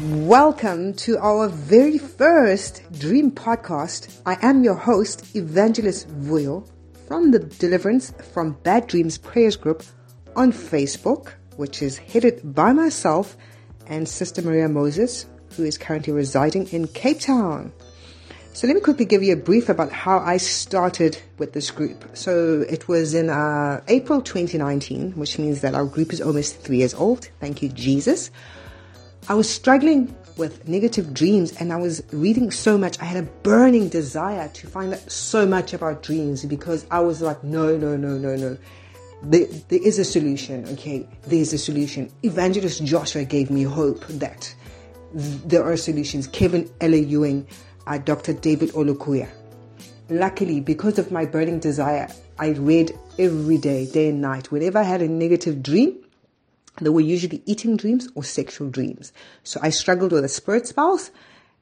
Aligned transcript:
Welcome 0.00 0.94
to 0.94 1.18
our 1.18 1.48
very 1.48 1.98
first 1.98 2.82
Dream 2.98 3.30
Podcast. 3.30 4.18
I 4.24 4.38
am 4.40 4.64
your 4.64 4.74
host, 4.74 5.36
Evangelist 5.36 6.08
Vuyo, 6.22 6.66
from 7.06 7.32
the 7.32 7.40
Deliverance 7.40 8.10
from 8.32 8.52
Bad 8.62 8.86
Dreams 8.86 9.18
Prayers 9.18 9.56
Group 9.56 9.82
on 10.34 10.52
Facebook, 10.52 11.32
which 11.56 11.82
is 11.82 11.98
headed 11.98 12.54
by 12.54 12.72
myself 12.72 13.36
and 13.88 14.08
Sister 14.08 14.40
Maria 14.40 14.70
Moses, 14.70 15.26
who 15.54 15.64
is 15.64 15.76
currently 15.76 16.14
residing 16.14 16.68
in 16.68 16.86
Cape 16.86 17.20
Town. 17.20 17.70
So 18.54 18.66
let 18.66 18.76
me 18.76 18.80
quickly 18.80 19.04
give 19.04 19.22
you 19.22 19.34
a 19.34 19.36
brief 19.36 19.68
about 19.68 19.92
how 19.92 20.20
I 20.20 20.38
started 20.38 21.20
with 21.36 21.52
this 21.52 21.70
group. 21.70 22.16
So 22.16 22.64
it 22.70 22.88
was 22.88 23.12
in 23.12 23.28
uh, 23.28 23.82
April 23.88 24.22
2019, 24.22 25.12
which 25.12 25.38
means 25.38 25.60
that 25.60 25.74
our 25.74 25.84
group 25.84 26.14
is 26.14 26.22
almost 26.22 26.58
three 26.62 26.78
years 26.78 26.94
old. 26.94 27.28
Thank 27.38 27.60
you, 27.60 27.68
Jesus. 27.68 28.30
I 29.28 29.34
was 29.34 29.48
struggling 29.48 30.14
with 30.36 30.66
negative 30.66 31.12
dreams 31.12 31.52
and 31.60 31.72
I 31.72 31.76
was 31.76 32.02
reading 32.12 32.50
so 32.50 32.78
much. 32.78 32.98
I 33.00 33.04
had 33.04 33.22
a 33.22 33.28
burning 33.42 33.88
desire 33.88 34.48
to 34.48 34.66
find 34.66 34.92
out 34.94 35.10
so 35.10 35.46
much 35.46 35.72
about 35.74 36.02
dreams 36.02 36.44
because 36.44 36.86
I 36.90 37.00
was 37.00 37.20
like, 37.20 37.44
no, 37.44 37.76
no, 37.76 37.96
no, 37.96 38.16
no, 38.16 38.34
no. 38.34 38.56
There, 39.22 39.46
there 39.68 39.86
is 39.86 39.98
a 39.98 40.04
solution, 40.04 40.66
okay? 40.70 41.06
There's 41.26 41.52
a 41.52 41.58
solution. 41.58 42.10
Evangelist 42.22 42.84
Joshua 42.84 43.24
gave 43.24 43.50
me 43.50 43.62
hope 43.62 44.06
that 44.06 44.52
there 45.12 45.62
are 45.62 45.76
solutions. 45.76 46.26
Kevin 46.26 46.70
L. 46.80 46.94
Ewing, 46.94 47.46
uh, 47.86 47.98
Dr. 47.98 48.32
David 48.32 48.70
Olukoya. 48.70 49.28
Luckily, 50.08 50.60
because 50.60 50.98
of 50.98 51.12
my 51.12 51.24
burning 51.26 51.60
desire, 51.60 52.08
I 52.38 52.48
read 52.50 52.98
every 53.18 53.58
day, 53.58 53.86
day 53.86 54.08
and 54.08 54.22
night. 54.22 54.50
Whenever 54.50 54.78
I 54.78 54.84
had 54.84 55.02
a 55.02 55.08
negative 55.08 55.62
dream, 55.62 55.98
they 56.86 56.90
were 56.90 57.00
usually 57.00 57.42
eating 57.46 57.76
dreams 57.76 58.08
or 58.14 58.24
sexual 58.24 58.70
dreams. 58.70 59.12
So 59.44 59.60
I 59.62 59.70
struggled 59.70 60.12
with 60.12 60.24
a 60.24 60.28
spirit 60.28 60.66
spouse 60.66 61.10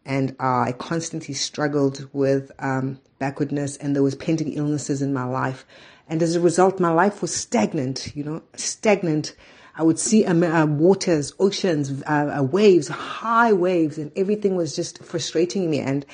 and 0.04 0.34
uh, 0.40 0.60
I 0.60 0.74
constantly 0.78 1.34
struggled 1.34 2.08
with 2.12 2.50
um, 2.58 3.00
backwardness 3.18 3.76
and 3.76 3.94
there 3.94 4.02
was 4.02 4.14
pending 4.14 4.52
illnesses 4.52 5.02
in 5.02 5.12
my 5.12 5.24
life. 5.24 5.66
And 6.08 6.22
as 6.22 6.34
a 6.34 6.40
result, 6.40 6.80
my 6.80 6.90
life 6.90 7.20
was 7.20 7.34
stagnant, 7.34 8.16
you 8.16 8.24
know, 8.24 8.42
stagnant. 8.54 9.34
I 9.76 9.82
would 9.82 9.98
see 9.98 10.24
um, 10.24 10.42
uh, 10.42 10.66
waters, 10.66 11.32
oceans, 11.38 12.02
uh, 12.02 12.38
uh, 12.38 12.42
waves, 12.42 12.88
high 12.88 13.52
waves, 13.52 13.98
and 13.98 14.10
everything 14.16 14.56
was 14.56 14.74
just 14.74 15.04
frustrating 15.04 15.70
me. 15.70 15.80
And 15.80 16.06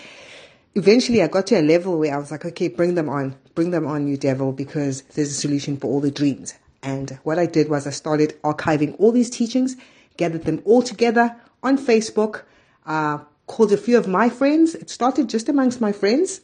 eventually 0.74 1.22
I 1.22 1.28
got 1.28 1.46
to 1.48 1.60
a 1.60 1.62
level 1.62 1.98
where 1.98 2.14
I 2.14 2.18
was 2.18 2.30
like, 2.30 2.44
okay, 2.44 2.68
bring 2.68 2.96
them 2.96 3.08
on, 3.08 3.36
bring 3.54 3.70
them 3.70 3.86
on, 3.86 4.08
you 4.08 4.16
devil, 4.16 4.52
because 4.52 5.02
there's 5.14 5.30
a 5.30 5.34
solution 5.34 5.76
for 5.76 5.86
all 5.86 6.00
the 6.00 6.10
dreams. 6.10 6.54
And 6.84 7.18
what 7.22 7.38
I 7.38 7.46
did 7.46 7.70
was 7.70 7.86
I 7.86 7.90
started 7.90 8.40
archiving 8.42 8.94
all 9.00 9.10
these 9.10 9.30
teachings, 9.30 9.76
gathered 10.18 10.44
them 10.44 10.60
all 10.66 10.82
together 10.82 11.34
on 11.62 11.78
Facebook, 11.78 12.42
uh, 12.84 13.18
called 13.46 13.72
a 13.72 13.78
few 13.78 13.96
of 13.96 14.06
my 14.06 14.28
friends. 14.28 14.74
It 14.74 14.90
started 14.90 15.30
just 15.30 15.48
amongst 15.48 15.80
my 15.80 15.92
friends. 15.92 16.42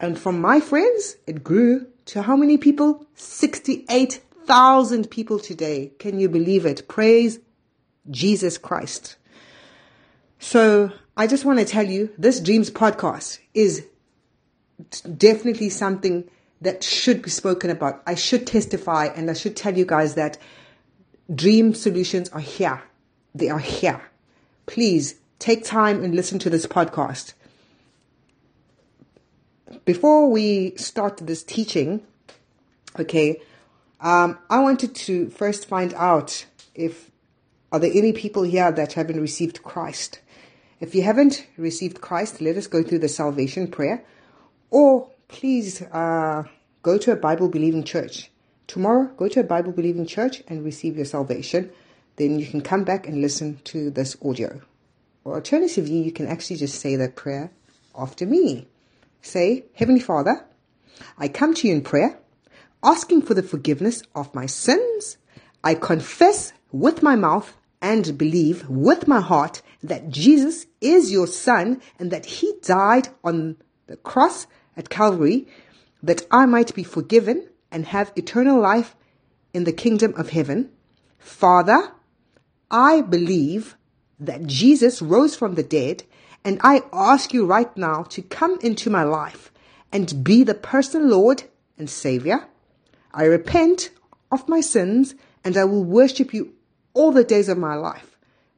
And 0.00 0.18
from 0.18 0.40
my 0.40 0.60
friends, 0.60 1.16
it 1.26 1.44
grew 1.44 1.86
to 2.06 2.22
how 2.22 2.36
many 2.36 2.56
people? 2.56 3.06
68,000 3.14 5.10
people 5.10 5.38
today. 5.38 5.92
Can 5.98 6.18
you 6.18 6.30
believe 6.30 6.64
it? 6.64 6.88
Praise 6.88 7.38
Jesus 8.10 8.56
Christ. 8.56 9.16
So 10.38 10.90
I 11.16 11.26
just 11.26 11.44
want 11.44 11.58
to 11.58 11.66
tell 11.66 11.86
you 11.86 12.10
this 12.16 12.40
Dreams 12.40 12.70
podcast 12.70 13.40
is 13.52 13.86
definitely 15.16 15.68
something 15.68 16.28
that 16.62 16.82
should 16.84 17.22
be 17.22 17.30
spoken 17.30 17.70
about. 17.70 18.02
I 18.06 18.14
should 18.14 18.46
testify 18.46 19.06
and 19.06 19.28
I 19.28 19.34
should 19.34 19.56
tell 19.56 19.76
you 19.76 19.84
guys 19.84 20.14
that 20.14 20.38
dream 21.32 21.74
solutions 21.74 22.28
are 22.30 22.40
here. 22.40 22.82
They 23.34 23.50
are 23.50 23.58
here. 23.58 24.02
Please 24.66 25.16
take 25.38 25.64
time 25.64 26.04
and 26.04 26.14
listen 26.14 26.38
to 26.38 26.50
this 26.50 26.66
podcast. 26.66 27.34
Before 29.84 30.30
we 30.30 30.76
start 30.76 31.16
this 31.16 31.42
teaching, 31.42 32.06
okay, 32.98 33.40
um, 34.00 34.38
I 34.48 34.60
wanted 34.60 34.94
to 34.94 35.30
first 35.30 35.66
find 35.66 35.92
out 35.94 36.46
if 36.74 37.10
are 37.72 37.80
there 37.80 37.90
any 37.92 38.12
people 38.12 38.42
here 38.42 38.70
that 38.70 38.92
haven't 38.92 39.20
received 39.20 39.62
Christ. 39.62 40.20
If 40.78 40.94
you 40.94 41.02
haven't 41.02 41.46
received 41.56 42.00
Christ, 42.00 42.40
let 42.40 42.56
us 42.56 42.66
go 42.66 42.82
through 42.82 42.98
the 42.98 43.08
salvation 43.08 43.66
prayer, 43.66 44.04
or 44.70 45.11
please 45.32 45.82
uh, 45.82 46.44
go 46.82 46.98
to 46.98 47.10
a 47.10 47.16
Bible 47.16 47.48
believing 47.48 47.82
church. 47.82 48.30
Tomorrow, 48.68 49.10
go 49.16 49.28
to 49.28 49.40
a 49.40 49.44
Bible 49.44 49.72
believing 49.72 50.06
church 50.06 50.42
and 50.46 50.64
receive 50.64 50.96
your 50.96 51.06
salvation. 51.06 51.70
Then 52.16 52.38
you 52.38 52.46
can 52.46 52.60
come 52.60 52.84
back 52.84 53.08
and 53.08 53.20
listen 53.20 53.58
to 53.64 53.90
this 53.90 54.16
audio. 54.24 54.60
Or 55.24 55.34
alternatively, 55.34 55.98
you 55.98 56.12
can 56.12 56.28
actually 56.28 56.56
just 56.56 56.80
say 56.80 56.96
that 56.96 57.16
prayer 57.16 57.50
after 57.96 58.26
me. 58.26 58.68
Say, 59.22 59.64
Heavenly 59.74 60.00
Father, 60.00 60.46
I 61.18 61.28
come 61.28 61.54
to 61.54 61.68
you 61.68 61.74
in 61.74 61.82
prayer, 61.82 62.18
asking 62.82 63.22
for 63.22 63.34
the 63.34 63.42
forgiveness 63.42 64.02
of 64.14 64.34
my 64.34 64.46
sins. 64.46 65.16
I 65.64 65.74
confess 65.74 66.52
with 66.70 67.02
my 67.02 67.16
mouth 67.16 67.56
and 67.80 68.18
believe 68.18 68.68
with 68.68 69.08
my 69.08 69.20
heart 69.20 69.62
that 69.82 70.10
Jesus 70.10 70.66
is 70.80 71.10
your 71.10 71.26
Son 71.26 71.80
and 71.98 72.10
that 72.10 72.26
He 72.26 72.52
died 72.62 73.08
on 73.24 73.56
the 73.86 73.96
cross 73.96 74.46
at 74.76 74.90
Calvary 74.90 75.46
that 76.02 76.26
I 76.30 76.46
might 76.46 76.74
be 76.74 76.82
forgiven 76.82 77.48
and 77.70 77.86
have 77.86 78.12
eternal 78.16 78.60
life 78.60 78.96
in 79.54 79.64
the 79.64 79.72
kingdom 79.72 80.14
of 80.16 80.30
heaven. 80.30 80.70
Father, 81.18 81.92
I 82.70 83.02
believe 83.02 83.76
that 84.18 84.46
Jesus 84.46 85.02
rose 85.02 85.36
from 85.36 85.54
the 85.54 85.62
dead, 85.62 86.04
and 86.44 86.58
I 86.62 86.82
ask 86.92 87.32
you 87.32 87.46
right 87.46 87.74
now 87.76 88.02
to 88.04 88.22
come 88.22 88.58
into 88.62 88.90
my 88.90 89.02
life 89.04 89.52
and 89.92 90.24
be 90.24 90.42
the 90.42 90.54
personal 90.54 91.08
Lord 91.08 91.44
and 91.78 91.88
Savior. 91.88 92.48
I 93.12 93.24
repent 93.24 93.90
of 94.30 94.48
my 94.48 94.60
sins, 94.60 95.14
and 95.44 95.56
I 95.56 95.64
will 95.64 95.84
worship 95.84 96.32
you 96.32 96.54
all 96.94 97.12
the 97.12 97.24
days 97.24 97.48
of 97.48 97.58
my 97.58 97.74
life, 97.74 98.16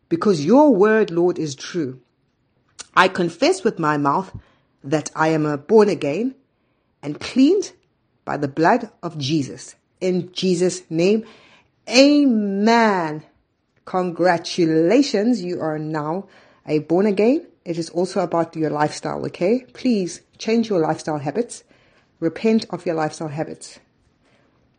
because 0.08 0.44
your 0.44 0.74
word, 0.74 1.10
Lord, 1.10 1.38
is 1.38 1.54
true. 1.54 2.00
I 2.97 3.08
confess 3.08 3.64
with 3.64 3.78
my 3.78 3.97
mouth 3.97 4.36
that 4.84 5.11
I 5.17 5.28
am 5.28 5.47
a 5.47 5.56
born 5.56 5.89
again 5.89 6.34
and 7.03 7.19
cleaned 7.19 7.72
by 8.25 8.37
the 8.37 8.49
blood 8.49 8.91
of 9.03 9.19
Jesus. 9.19 9.75
In 10.00 10.33
Jesus' 10.33 10.83
name, 10.91 11.25
amen. 11.89 13.25
Congratulations, 13.87 15.43
you 15.43 15.61
are 15.61 15.78
now 15.78 16.28
a 16.67 16.78
born 16.81 17.06
again. 17.06 17.47
It 17.65 17.78
is 17.78 17.89
also 17.91 18.21
about 18.21 18.55
your 18.56 18.71
lifestyle, 18.71 19.25
okay? 19.27 19.65
Please 19.72 20.21
change 20.39 20.69
your 20.69 20.81
lifestyle 20.81 21.19
habits. 21.19 21.65
Repent 22.21 22.66
of 22.71 22.84
your 22.84 22.95
lifestyle 22.95 23.28
habits. 23.28 23.81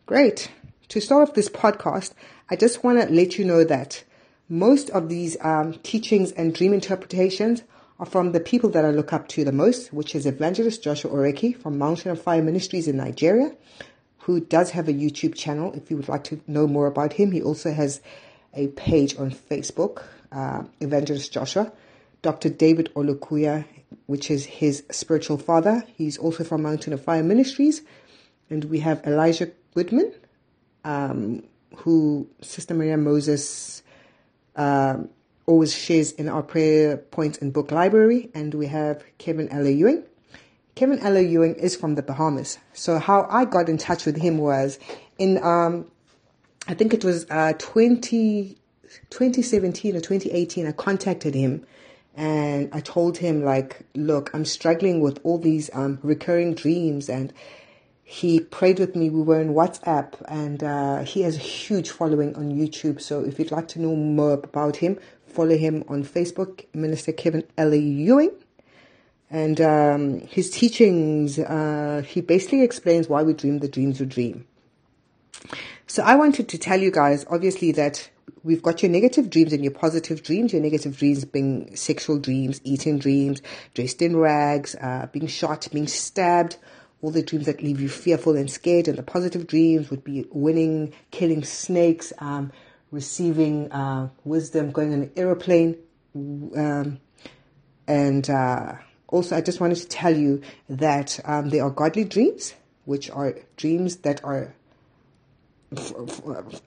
Great. 0.06 0.52
To 0.90 1.02
start 1.02 1.30
off 1.30 1.36
this 1.36 1.50
podcast, 1.50 2.14
I 2.50 2.56
just 2.56 2.84
want 2.84 3.02
to 3.02 3.14
let 3.14 3.40
you 3.40 3.46
know 3.46 3.64
that 3.64 4.04
most 4.48 4.92
of 4.92 5.10
these 5.10 5.36
um, 5.42 5.74
teachings 5.82 6.32
and 6.32 6.54
dream 6.54 6.74
interpretations 6.74 7.64
are 8.00 8.06
from 8.06 8.32
the 8.32 8.40
people 8.40 8.70
that 8.72 8.84
I 8.84 8.90
look 8.92 9.14
up 9.14 9.28
to 9.30 9.44
the 9.46 9.52
most, 9.52 9.94
which 9.94 10.16
is 10.16 10.26
Evangelist 10.26 10.84
Joshua 10.84 11.12
Orekhie 11.12 11.58
from 11.58 11.78
Mountain 11.78 12.12
of 12.12 12.22
Fire 12.22 12.42
Ministries 12.42 12.88
in 12.88 12.98
Nigeria, 12.98 13.56
who 14.20 14.40
does 14.40 14.72
have 14.72 14.88
a 14.88 14.94
YouTube 14.94 15.36
channel. 15.36 15.72
If 15.74 15.90
you 15.90 15.98
would 15.98 16.10
like 16.10 16.24
to 16.26 16.42
know 16.48 16.68
more 16.68 16.88
about 16.88 17.14
him, 17.14 17.32
he 17.32 17.42
also 17.42 17.72
has 17.72 18.02
a 18.54 18.68
page 18.70 19.18
on 19.18 19.32
Facebook, 19.32 20.04
uh, 20.32 20.64
Evangelist 20.82 21.32
Joshua. 21.32 21.72
Dr. 22.26 22.50
David 22.50 22.90
Olukoya, 22.96 23.66
which 24.08 24.32
is 24.32 24.46
his 24.46 24.84
spiritual 24.90 25.38
father. 25.38 25.84
He's 25.96 26.18
also 26.18 26.44
from 26.44 26.64
Mountain 26.64 26.92
of 26.94 27.04
Fire 27.04 27.22
Ministries. 27.22 27.84
And 28.50 28.66
we 28.66 28.80
have 28.80 29.00
Elisha 29.06 29.52
Goodman, 29.76 30.12
um, 30.84 31.44
who 31.76 32.28
Sister 32.42 32.74
Maria 32.74 32.98
Moses 32.98 33.84
um, 34.56 35.10
always 35.46 35.74
shares 35.74 36.12
in 36.14 36.28
our 36.28 36.44
prayer 36.44 36.98
points 36.98 37.38
and 37.40 37.54
book 37.54 37.72
library. 37.72 38.30
And 38.34 38.54
we 38.54 38.68
have 38.68 39.04
Kevin 39.18 39.50
L. 39.50 39.68
Ewing. 39.68 40.04
Kevin 40.76 41.00
L. 41.00 41.20
Ewing 41.20 41.56
is 41.56 41.76
from 41.76 41.96
the 41.96 42.04
Bahamas. 42.04 42.58
So 42.74 43.00
how 43.00 43.28
I 43.30 43.46
got 43.46 43.70
in 43.70 43.78
touch 43.78 44.06
with 44.06 44.18
him 44.18 44.38
was 44.38 44.80
in, 45.18 45.42
um, 45.44 45.90
I 46.68 46.74
think 46.74 46.94
it 46.94 47.04
was 47.04 47.26
uh, 47.30 47.54
20, 47.58 48.58
2017 49.10 49.96
or 49.96 50.00
2018, 50.00 50.68
I 50.68 50.72
contacted 50.72 51.34
him 51.34 51.66
and 52.16 52.70
I 52.74 52.80
told 52.82 53.18
him 53.18 53.44
like, 53.44 53.86
look, 53.94 54.32
I'm 54.34 54.46
struggling 54.46 55.00
with 55.02 55.20
all 55.24 55.38
these 55.38 55.70
um, 55.74 56.00
recurring 56.02 56.56
dreams 56.56 57.10
and 57.10 57.34
he 58.08 58.40
prayed 58.40 58.78
with 58.78 58.96
me. 58.96 59.10
We 59.10 59.24
were 59.24 59.42
in 59.42 59.56
WhatsApp, 59.56 60.14
and 60.28 60.64
uh, 60.64 61.00
he 61.00 61.24
has 61.24 61.36
a 61.36 61.40
huge 61.40 61.90
following 61.90 62.36
on 62.36 62.52
YouTube. 62.52 63.02
So 63.02 63.26
if 63.26 63.40
you'd 63.40 63.52
like 63.52 63.68
to 63.70 63.82
know 63.82 63.96
more 63.96 64.34
about 64.34 64.76
him, 64.78 65.00
follow 65.36 65.58
him 65.58 65.84
on 65.90 66.04
Facebook, 66.04 66.66
Minister 66.74 67.12
Kevin 67.12 67.44
L. 67.58 67.74
Ewing. 67.74 68.32
And 69.30 69.60
um, 69.60 70.22
his 70.22 70.50
teachings, 70.50 71.40
uh, 71.40 72.04
he 72.08 72.22
basically 72.22 72.62
explains 72.62 73.10
why 73.10 73.24
we 73.24 73.34
dream 73.34 73.60
the 73.60 73.68
dreams 73.68 74.00
we 74.00 74.06
dream. 74.06 74.48
So 75.88 76.04
I 76.04 76.16
wanted 76.16 76.48
to 76.50 76.58
tell 76.58 76.80
you 76.80 76.90
guys, 76.90 77.26
obviously, 77.30 77.72
that 77.74 78.10
we've 78.44 78.62
got 78.62 78.82
your 78.82 78.92
negative 78.92 79.30
dreams 79.30 79.52
and 79.52 79.64
your 79.64 79.74
positive 79.74 80.24
dreams. 80.24 80.54
Your 80.54 80.62
negative 80.62 80.98
dreams 80.98 81.26
being 81.26 81.76
sexual 81.76 82.18
dreams, 82.18 82.62
eating 82.64 82.98
dreams, 82.98 83.42
dressed 83.74 84.02
in 84.02 84.16
rags, 84.16 84.76
uh, 84.76 85.08
being 85.12 85.28
shot, 85.28 85.68
being 85.74 85.88
stabbed, 85.88 86.58
all 87.02 87.12
the 87.12 87.24
dreams 87.24 87.46
that 87.46 87.62
leave 87.62 87.82
you 87.82 87.90
fearful 87.90 88.36
and 88.36 88.50
scared. 88.50 88.88
And 88.88 88.98
the 88.98 89.04
positive 89.04 89.48
dreams 89.48 89.90
would 89.90 90.04
be 90.04 90.26
winning, 90.32 90.94
killing 91.12 91.44
snakes, 91.44 92.14
um, 92.20 92.52
receiving 92.92 93.72
uh, 93.72 94.10
wisdom, 94.24 94.72
going 94.72 94.94
on 94.94 95.02
an 95.04 95.12
aeroplane. 95.16 95.78
Um, 96.16 97.00
and 97.88 98.30
uh, 98.30 98.74
also, 99.08 99.36
I 99.36 99.42
just 99.42 99.60
wanted 99.60 99.76
to 99.78 99.88
tell 99.88 100.16
you 100.16 100.42
that 100.70 101.20
um, 101.26 101.50
there 101.50 101.64
are 101.64 101.70
godly 101.70 102.04
dreams, 102.04 102.56
which 102.86 103.10
are 103.10 103.36
dreams 103.58 103.98
that 103.98 104.24
are 104.24 104.54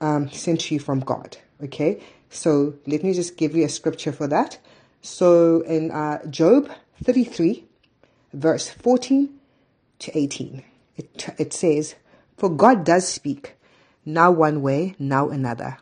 um, 0.01 0.31
sent 0.31 0.61
to 0.63 0.75
you 0.75 0.81
from 0.81 1.01
God. 1.01 1.39
Okay, 1.65 2.01
so 2.31 2.75
let 2.87 3.03
me 3.03 3.13
just 3.13 3.37
give 3.37 3.57
you 3.57 3.65
a 3.65 3.69
scripture 3.69 4.13
for 4.13 4.29
that. 4.29 4.59
So 5.03 5.63
in 5.63 5.91
uh, 5.91 6.25
Job 6.27 6.71
33, 7.03 7.65
verse 8.33 8.69
14 8.69 9.31
to 10.01 10.19
18, 10.19 10.63
it, 10.97 11.29
it 11.39 11.53
says, 11.53 11.95
For 12.37 12.49
God 12.49 12.85
does 12.85 13.09
speak, 13.09 13.55
now 14.05 14.31
one 14.31 14.63
way, 14.63 14.95
now 14.99 15.29
another, 15.31 15.79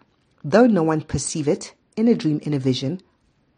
though 0.49 0.67
no 0.67 0.85
one 0.85 1.01
perceive 1.01 1.49
it, 1.49 1.75
in 1.97 2.07
a 2.07 2.15
dream, 2.15 2.39
in 2.45 2.55
a 2.55 2.59
vision, 2.59 3.01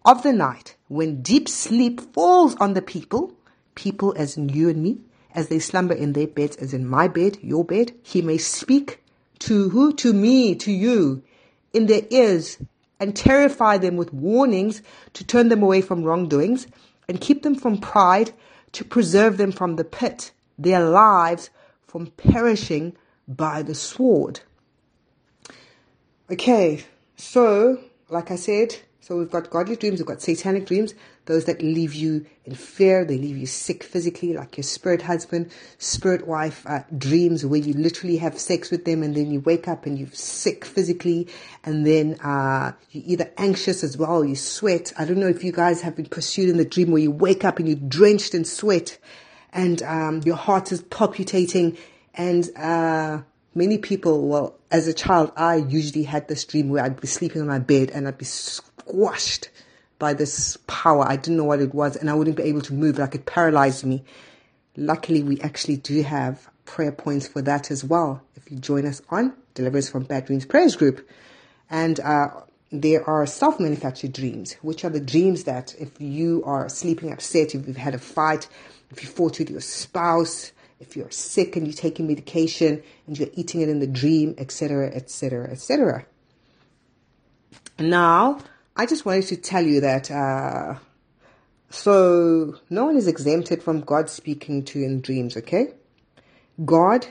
of 0.06 0.22
the 0.22 0.32
night, 0.32 0.74
when 0.88 1.20
deep 1.20 1.46
sleep 1.46 2.00
falls 2.14 2.54
on 2.56 2.72
the 2.72 2.80
people, 2.80 3.34
people 3.74 4.14
as 4.16 4.38
in 4.38 4.48
you 4.48 4.70
and 4.70 4.82
me, 4.82 4.98
as 5.34 5.48
they 5.48 5.58
slumber 5.58 5.92
in 5.92 6.14
their 6.14 6.26
beds, 6.26 6.56
as 6.56 6.72
in 6.72 6.88
my 6.88 7.06
bed, 7.06 7.36
your 7.42 7.62
bed, 7.62 7.92
he 8.02 8.22
may 8.22 8.38
speak 8.38 9.04
to 9.38 9.68
who? 9.68 9.92
To 9.92 10.14
me, 10.14 10.54
to 10.54 10.72
you, 10.72 11.22
in 11.74 11.86
their 11.86 12.02
ears, 12.08 12.56
and 12.98 13.14
terrify 13.14 13.76
them 13.76 13.98
with 13.98 14.14
warnings 14.14 14.80
to 15.12 15.24
turn 15.24 15.50
them 15.50 15.62
away 15.62 15.82
from 15.82 16.04
wrongdoings, 16.04 16.66
and 17.06 17.20
keep 17.20 17.42
them 17.42 17.54
from 17.54 17.76
pride, 17.76 18.32
to 18.72 18.82
preserve 18.82 19.36
them 19.36 19.52
from 19.52 19.76
the 19.76 19.84
pit, 19.84 20.32
their 20.58 20.80
lives 20.80 21.50
from 21.86 22.06
perishing 22.06 22.96
by 23.28 23.62
the 23.62 23.74
sword. 23.74 24.40
Okay, 26.30 26.84
so, 27.16 27.78
like 28.10 28.30
I 28.30 28.36
said, 28.36 28.76
so 29.00 29.16
we've 29.16 29.30
got 29.30 29.48
godly 29.48 29.76
dreams, 29.76 29.98
we've 29.98 30.06
got 30.06 30.20
satanic 30.20 30.66
dreams, 30.66 30.92
those 31.24 31.46
that 31.46 31.62
leave 31.62 31.94
you 31.94 32.26
in 32.44 32.54
fear, 32.54 33.02
they 33.02 33.16
leave 33.16 33.38
you 33.38 33.46
sick 33.46 33.82
physically, 33.82 34.34
like 34.34 34.58
your 34.58 34.64
spirit 34.64 35.00
husband, 35.00 35.50
spirit 35.78 36.26
wife 36.26 36.66
uh, 36.66 36.80
dreams 36.98 37.46
where 37.46 37.58
you 37.58 37.72
literally 37.72 38.18
have 38.18 38.38
sex 38.38 38.70
with 38.70 38.84
them 38.84 39.02
and 39.02 39.16
then 39.16 39.30
you 39.30 39.40
wake 39.40 39.68
up 39.68 39.86
and 39.86 39.98
you're 39.98 40.10
sick 40.12 40.66
physically 40.66 41.26
and 41.64 41.86
then 41.86 42.20
uh, 42.20 42.72
you're 42.90 43.04
either 43.06 43.32
anxious 43.38 43.82
as 43.82 43.96
well, 43.96 44.22
you 44.22 44.36
sweat. 44.36 44.92
I 44.98 45.06
don't 45.06 45.18
know 45.18 45.28
if 45.28 45.42
you 45.42 45.52
guys 45.52 45.80
have 45.80 45.96
been 45.96 46.06
pursued 46.10 46.50
in 46.50 46.58
the 46.58 46.66
dream 46.66 46.90
where 46.90 47.00
you 47.00 47.10
wake 47.10 47.42
up 47.42 47.58
and 47.58 47.66
you're 47.66 47.88
drenched 47.88 48.34
in 48.34 48.44
sweat 48.44 48.98
and 49.50 49.82
um, 49.82 50.20
your 50.26 50.36
heart 50.36 50.72
is 50.72 50.82
palpitating 50.82 51.78
and 52.12 52.50
uh, 52.54 53.22
many 53.58 53.76
people, 53.76 54.28
well, 54.28 54.54
as 54.70 54.86
a 54.86 54.94
child, 54.94 55.32
I 55.36 55.56
usually 55.56 56.04
had 56.04 56.28
this 56.28 56.44
dream 56.44 56.68
where 56.68 56.84
I'd 56.84 57.00
be 57.00 57.08
sleeping 57.08 57.42
on 57.42 57.48
my 57.48 57.58
bed 57.58 57.90
and 57.90 58.06
I'd 58.06 58.16
be 58.16 58.24
squashed 58.24 59.50
by 59.98 60.14
this 60.14 60.56
power. 60.68 61.04
I 61.06 61.16
didn't 61.16 61.36
know 61.36 61.44
what 61.44 61.60
it 61.60 61.74
was 61.74 61.96
and 61.96 62.08
I 62.08 62.14
wouldn't 62.14 62.36
be 62.36 62.44
able 62.44 62.62
to 62.62 62.72
move. 62.72 62.98
Like 62.98 63.14
it 63.16 63.26
paralyzed 63.26 63.84
me. 63.84 64.04
Luckily, 64.76 65.22
we 65.24 65.40
actually 65.40 65.76
do 65.76 66.02
have 66.02 66.48
prayer 66.64 66.92
points 66.92 67.26
for 67.26 67.42
that 67.42 67.70
as 67.70 67.84
well. 67.84 68.22
If 68.36 68.50
you 68.50 68.58
join 68.58 68.86
us 68.86 69.02
on 69.10 69.34
Deliverance 69.54 69.90
from 69.90 70.04
Bad 70.04 70.26
Dreams 70.26 70.46
Prayers 70.46 70.76
Group. 70.76 71.06
And 71.68 71.98
uh, 71.98 72.28
there 72.70 73.02
are 73.10 73.26
self 73.26 73.58
manufactured 73.58 74.12
dreams, 74.12 74.54
which 74.62 74.84
are 74.84 74.90
the 74.90 75.00
dreams 75.00 75.44
that 75.44 75.74
if 75.80 76.00
you 76.00 76.44
are 76.44 76.68
sleeping 76.68 77.12
upset, 77.12 77.54
if 77.54 77.66
you've 77.66 77.76
had 77.76 77.94
a 77.94 77.98
fight, 77.98 78.48
if 78.90 79.02
you 79.02 79.08
fought 79.08 79.38
with 79.38 79.50
your 79.50 79.60
spouse, 79.60 80.52
if 80.80 80.96
you're 80.96 81.10
sick 81.10 81.56
and 81.56 81.66
you're 81.66 81.74
taking 81.74 82.06
medication 82.06 82.82
and 83.06 83.18
you're 83.18 83.28
eating 83.34 83.60
it 83.60 83.68
in 83.68 83.80
the 83.80 83.86
dream, 83.86 84.34
etc., 84.38 84.88
etc., 84.94 85.50
etc. 85.50 86.06
Now, 87.78 88.40
I 88.76 88.86
just 88.86 89.04
wanted 89.04 89.26
to 89.26 89.36
tell 89.36 89.64
you 89.64 89.80
that 89.80 90.10
uh, 90.10 90.76
so 91.70 92.54
no 92.70 92.86
one 92.86 92.96
is 92.96 93.06
exempted 93.06 93.62
from 93.62 93.80
God 93.80 94.08
speaking 94.08 94.64
to 94.66 94.78
you 94.78 94.86
in 94.86 95.00
dreams, 95.00 95.36
okay? 95.36 95.74
God 96.64 97.06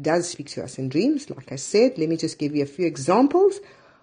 does 0.00 0.28
speak 0.28 0.48
to 0.50 0.62
us 0.62 0.78
in 0.78 0.88
dreams. 0.88 1.30
Like 1.30 1.52
I 1.52 1.56
said, 1.56 1.98
let 1.98 2.08
me 2.08 2.16
just 2.16 2.38
give 2.38 2.54
you 2.54 2.62
a 2.62 2.66
few 2.66 2.86
examples 2.86 3.60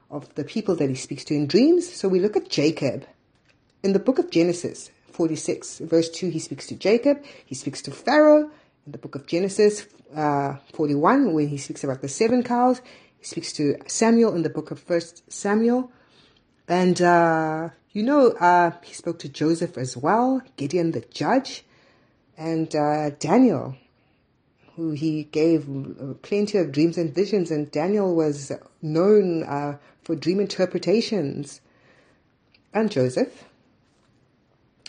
of 0.10 0.34
the 0.36 0.44
people 0.44 0.76
that 0.76 0.90
he 0.90 0.96
speaks 0.96 1.24
to 1.26 1.36
in 1.36 1.48
dreams. 1.48 1.92
So 1.94 2.08
we 2.08 2.20
look 2.20 2.36
at 2.36 2.50
Jacob. 2.50 3.06
In 3.84 3.94
the 3.94 4.00
book 4.00 4.20
of 4.20 4.32
Genesis 4.32 4.92
46, 5.12 5.80
verse 5.80 6.10
2, 6.10 6.30
he 6.30 6.40
speaks 6.40 6.68
to 6.68 6.76
Jacob, 6.76 7.24
he 7.46 7.56
speaks 7.56 7.82
to 7.84 7.92
Pharaoh. 7.92 8.50
In 8.86 8.94
the 8.94 8.98
book 8.98 9.16
of 9.16 9.28
Genesis 9.28 9.88
uh, 10.16 10.56
41, 10.74 11.34
when 11.34 11.48
he 11.48 11.58
speaks 11.58 11.84
about 11.84 12.02
the 12.02 12.08
seven 12.08 12.44
cows, 12.44 12.82
he 13.20 13.26
speaks 13.26 13.54
to 13.54 13.78
Samuel 13.88 14.34
in 14.34 14.42
the 14.42 14.50
book 14.50 14.72
of 14.72 14.80
First 14.80 15.32
Samuel 15.32 15.92
and, 16.72 17.02
uh, 17.02 17.70
you 17.92 18.02
know, 18.02 18.30
uh, 18.40 18.72
he 18.82 18.94
spoke 18.94 19.20
to 19.20 19.30
Joseph 19.30 19.78
as 19.78 19.98
well, 19.98 20.42
Gideon 20.56 20.92
the 20.92 21.02
judge, 21.02 21.66
and 22.38 22.74
uh, 22.74 23.10
Daniel, 23.20 23.76
who 24.78 24.92
he 24.92 25.26
gave 25.26 25.68
plenty 26.22 26.58
of 26.58 26.72
dreams 26.72 26.98
and 26.98 27.14
visions. 27.14 27.52
And 27.52 27.70
Daniel 27.72 28.16
was 28.16 28.54
known 28.82 29.44
uh, 29.44 29.80
for 30.02 30.16
dream 30.16 30.40
interpretations, 30.40 31.60
and 32.74 32.90
Joseph. 32.90 33.44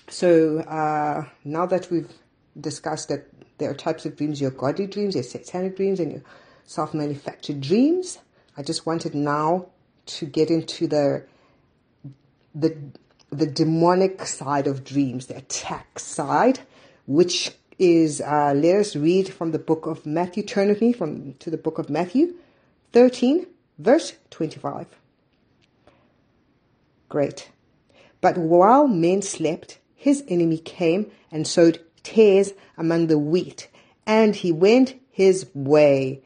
So 0.09 0.61
uh, 0.61 1.25
now 1.45 1.67
that 1.67 1.91
we've 1.91 2.13
discussed 2.61 3.09
that 3.09 3.27
there 3.63 3.71
are 3.71 3.75
types 3.75 4.05
of 4.05 4.17
dreams, 4.17 4.41
your 4.41 4.51
godly 4.51 4.87
dreams, 4.87 5.15
your 5.15 5.23
satanic 5.23 5.77
dreams, 5.77 6.01
and 6.01 6.13
your 6.13 6.23
self 6.65 6.93
manufactured 6.93 7.61
dreams, 7.61 8.19
I 8.57 8.63
just 8.63 8.85
wanted 8.85 9.15
now 9.15 9.67
to 10.07 10.27
get 10.27 10.51
into 10.51 10.87
the 10.87 11.25
the 12.55 12.77
the 13.31 13.47
demonic 13.47 14.27
side 14.27 14.67
of 14.67 14.85
dreams, 14.85 15.27
the 15.27 15.37
attack 15.37 15.99
side, 15.99 16.61
which 17.07 17.53
is 17.79 18.21
uh, 18.21 18.53
let 18.55 18.77
us 18.77 18.97
read 18.97 19.33
from 19.33 19.53
the 19.53 19.59
book 19.59 19.87
of 19.87 20.05
Matthew. 20.05 20.43
Turn 20.43 20.69
with 20.69 20.81
me 20.81 20.93
from 20.93 21.35
to 21.35 21.51
the 21.51 21.57
book 21.57 21.79
of 21.79 21.89
Matthew, 21.89 22.35
thirteen, 22.93 23.47
verse 23.79 24.15
twenty-five. 24.31 24.87
Great. 27.09 27.51
But 28.21 28.39
while 28.39 28.87
men 28.87 29.23
slept, 29.23 29.79
his 29.95 30.25
enemy 30.29 30.59
came 30.59 31.11
and 31.31 31.47
sowed 31.47 31.81
tares 32.03 32.53
among 32.77 33.07
the 33.07 33.19
wheat, 33.19 33.69
and 34.07 34.35
he 34.37 34.53
went 34.53 35.01
his 35.11 35.47
way. 35.55 36.23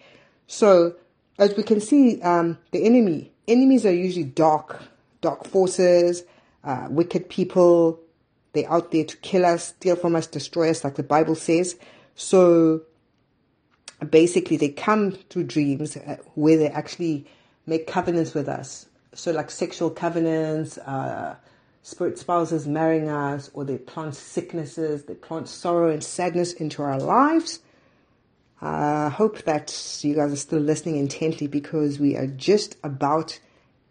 So, 0.47 0.95
as 1.39 1.57
we 1.57 1.63
can 1.63 1.81
see, 1.81 2.21
um, 2.23 2.59
the 2.71 2.85
enemy 2.85 3.33
enemies 3.49 3.87
are 3.87 3.95
usually 3.95 4.25
dark 4.25 4.83
dark 5.21 5.47
forces, 5.47 6.23
uh, 6.65 6.87
wicked 6.91 7.29
people. 7.29 8.01
They're 8.53 8.71
out 8.71 8.91
there 8.93 9.05
to 9.05 9.17
kill 9.19 9.45
us, 9.45 9.69
steal 9.69 9.97
from 9.97 10.17
us, 10.17 10.27
destroy 10.27 10.71
us, 10.71 10.85
like 10.85 10.95
the 10.95 11.03
Bible 11.03 11.35
says. 11.35 11.77
So 12.15 12.83
basically, 14.09 14.57
they 14.57 14.71
come 14.71 15.13
through 15.13 15.45
dreams 15.45 15.97
uh, 15.97 16.19
where 16.35 16.57
they 16.57 16.69
actually 16.69 17.27
make 17.67 17.87
covenants 17.87 18.35
with 18.35 18.49
us. 18.49 18.87
So, 19.15 19.33
like 19.33 19.51
sexual 19.51 19.91
covenants, 19.91 20.79
uh, 20.79 21.37
spirit 21.87 22.19
spouses 22.19 22.67
marrying 22.67 23.09
us, 23.09 23.49
or 23.55 23.65
they 23.65 23.79
plant 23.79 24.13
sicknesses, 24.13 25.05
they 25.05 25.15
plant 25.15 25.49
sorrow 25.49 25.89
and 25.89 26.03
sadness 26.03 26.53
into 26.53 26.83
our 26.83 26.99
lives. 26.99 27.61
I 28.61 29.09
hope 29.09 29.43
that 29.43 30.01
you 30.03 30.17
guys 30.17 30.33
are 30.33 30.37
still 30.37 30.59
listening 30.59 30.97
intently 30.97 31.47
because 31.47 32.01
we 32.01 32.17
are 32.17 32.27
just 32.27 32.77
about 32.83 33.39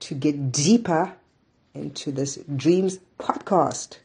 to 0.01 0.13
get 0.13 0.51
deeper 0.51 1.13
into 1.73 2.11
this 2.11 2.37
dreams 2.53 2.99
podcast. 3.17 3.99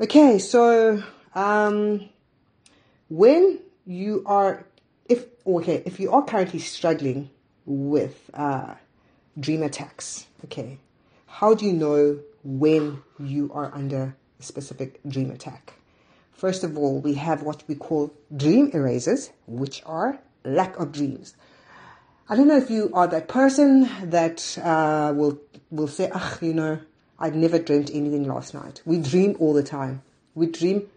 Okay, 0.00 0.40
so 0.40 1.00
um, 1.36 2.08
when 3.08 3.60
you 3.86 4.24
are, 4.26 4.66
if 5.08 5.26
okay, 5.46 5.84
if 5.86 6.00
you 6.00 6.10
are 6.10 6.24
currently 6.24 6.58
struggling 6.58 7.30
with 7.66 8.28
uh, 8.34 8.74
dream 9.38 9.62
attacks, 9.62 10.26
okay, 10.44 10.78
how 11.26 11.54
do 11.54 11.66
you 11.66 11.72
know 11.72 12.18
when 12.44 13.02
you 13.18 13.50
are 13.52 13.72
under 13.74 14.16
a 14.38 14.42
specific 14.42 15.00
dream 15.08 15.30
attack? 15.30 15.74
First 16.32 16.64
of 16.64 16.76
all, 16.76 17.00
we 17.00 17.14
have 17.14 17.42
what 17.42 17.62
we 17.68 17.74
call 17.74 18.12
dream 18.36 18.70
erasers, 18.72 19.30
which 19.46 19.82
are 19.86 20.18
lack 20.44 20.76
of 20.78 20.92
dreams. 20.92 21.36
I 22.28 22.36
don't 22.36 22.48
know 22.48 22.56
if 22.56 22.70
you 22.70 22.90
are 22.94 23.06
that 23.06 23.28
person 23.28 23.88
that 24.10 24.58
uh, 24.62 25.12
will 25.14 25.38
will 25.70 25.88
say, 25.88 26.10
"Ah, 26.12 26.38
you 26.40 26.54
know, 26.54 26.80
I 27.18 27.30
never 27.30 27.58
dreamt 27.58 27.90
anything 27.92 28.26
last 28.26 28.54
night." 28.54 28.82
We 28.84 28.98
dream 28.98 29.36
all 29.38 29.52
the 29.52 29.62
time. 29.62 30.02
We 30.34 30.46
dream 30.46 30.88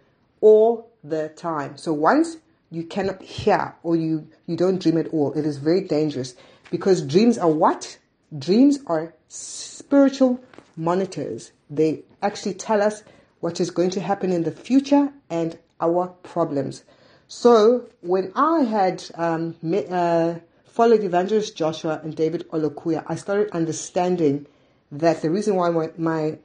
all 0.41 0.89
the 1.03 1.29
time. 1.29 1.77
So 1.77 1.93
once 1.93 2.37
you 2.71 2.83
cannot 2.83 3.21
hear 3.21 3.75
or 3.83 3.95
you 3.95 4.27
you 4.47 4.55
don't 4.55 4.81
dream 4.81 4.97
at 4.97 5.07
all, 5.09 5.33
it 5.33 5.45
is 5.45 5.57
very 5.57 5.81
dangerous 5.81 6.35
because 6.71 7.01
dreams 7.01 7.37
are 7.37 7.49
what 7.49 7.97
Dreams 8.37 8.79
are 8.87 9.13
spiritual 9.27 10.39
monitors. 10.75 11.51
They 11.69 12.03
actually 12.21 12.55
tell 12.55 12.81
us 12.81 13.03
what 13.39 13.59
is 13.59 13.71
going 13.71 13.91
to 13.91 14.01
happen 14.01 14.31
in 14.31 14.43
the 14.43 14.51
future 14.51 15.11
and 15.29 15.57
our 15.79 16.07
problems. 16.23 16.83
So 17.27 17.89
when 18.01 18.31
I 18.35 18.63
had 18.63 19.03
um, 19.15 19.55
met, 19.61 19.91
uh, 19.91 20.39
followed 20.65 21.03
Evangelist 21.03 21.55
Joshua 21.55 21.99
and 22.03 22.15
David 22.15 22.47
Olukoya, 22.49 23.03
I 23.07 23.15
started 23.15 23.49
understanding 23.51 24.45
that 24.91 25.21
the 25.21 25.29
reason 25.29 25.55
why 25.55 25.69
my, 25.69 25.89
my 25.97 26.37